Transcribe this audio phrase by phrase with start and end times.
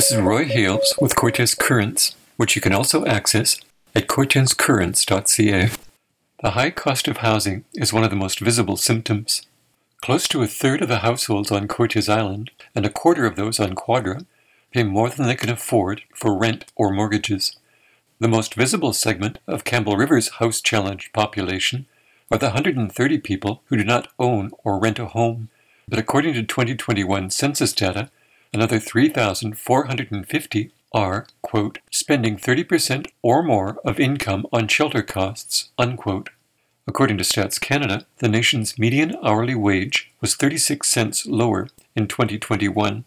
[0.00, 3.60] This is Roy Hales with Cortes Currents, which you can also access
[3.94, 5.70] at cortescurrents.ca.
[6.42, 9.42] The high cost of housing is one of the most visible symptoms.
[10.00, 13.60] Close to a third of the households on Cortes Island and a quarter of those
[13.60, 14.24] on Quadra
[14.70, 17.58] pay more than they can afford for rent or mortgages.
[18.20, 21.84] The most visible segment of Campbell River's house challenged population
[22.30, 25.50] are the 130 people who do not own or rent a home,
[25.86, 28.10] but according to 2021 census data,
[28.52, 36.30] another 3,450 are, quote, spending 30% or more of income on shelter costs, unquote.
[36.86, 43.04] According to Stats Canada, the nation's median hourly wage was 36 cents lower in 2021.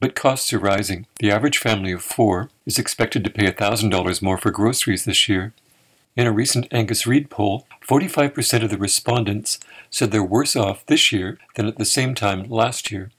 [0.00, 1.06] But costs are rising.
[1.20, 5.52] The average family of four is expected to pay $1,000 more for groceries this year.
[6.16, 11.12] In a recent Angus Reid poll, 45% of the respondents said they're worse off this
[11.12, 13.12] year than at the same time last year.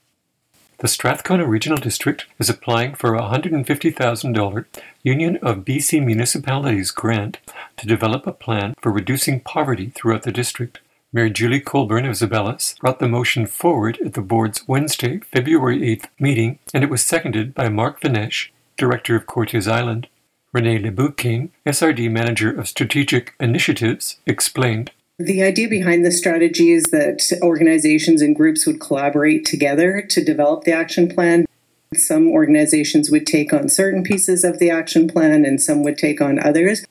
[0.84, 4.66] The Strathcona Regional District is applying for a $150,000
[5.02, 7.38] Union of BC Municipalities grant
[7.78, 10.82] to develop a plan for reducing poverty throughout the district.
[11.14, 16.08] Mayor Julie Colborne of Zeballos brought the motion forward at the board's Wednesday, February 8th
[16.20, 20.10] meeting, and it was seconded by Mark Vonesch, director of Cortes Island.
[20.52, 24.92] Renee Lebouquin, SRD Manager of Strategic Initiatives, explained.
[25.20, 30.64] The idea behind the strategy is that organizations and groups would collaborate together to develop
[30.64, 31.46] the action plan.
[31.94, 36.20] Some organizations would take on certain pieces of the action plan and some would take
[36.20, 36.84] on others.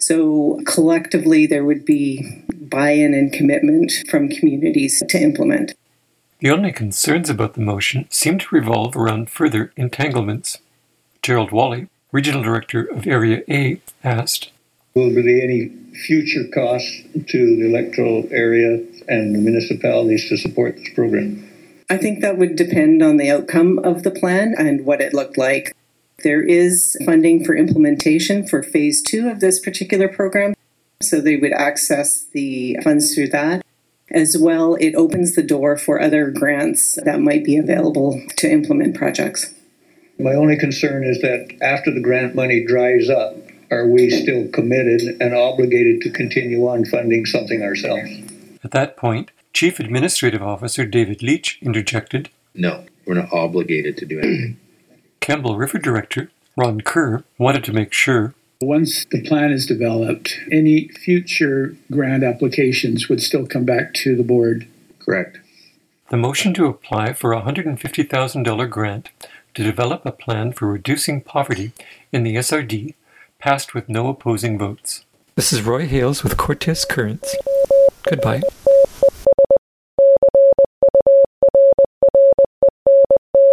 [0.00, 5.74] So collectively, there would be buy in and commitment from communities to implement.
[6.40, 10.58] The only concerns about the motion seem to revolve around further entanglements.
[11.22, 14.50] Gerald Whalley, Regional Director of Area A, asked
[14.94, 15.70] Will there be any
[16.06, 21.44] future costs to the electoral area and the municipalities to support this program?
[21.90, 25.38] I think that would depend on the outcome of the plan and what it looked
[25.38, 25.74] like.
[26.22, 30.54] There is funding for implementation for phase two of this particular program.
[31.00, 33.64] So they would access the funds through that.
[34.10, 38.96] As well, it opens the door for other grants that might be available to implement
[38.96, 39.54] projects.
[40.18, 43.36] My only concern is that after the grant money dries up,
[43.70, 48.10] are we still committed and obligated to continue on funding something ourselves?
[48.64, 54.18] At that point, Chief Administrative Officer David Leitch interjected No, we're not obligated to do
[54.18, 54.58] anything.
[55.20, 60.88] Campbell River Director Ron Kerr wanted to make sure once the plan is developed, any
[60.88, 64.66] future grant applications would still come back to the board.
[64.98, 65.38] Correct.
[66.10, 69.10] The motion to apply for a $150,000 grant
[69.54, 71.72] to develop a plan for reducing poverty
[72.10, 72.94] in the SRD
[73.38, 75.04] passed with no opposing votes.
[75.36, 77.36] This is Roy Hales with Cortes Currents.
[78.02, 78.42] Goodbye.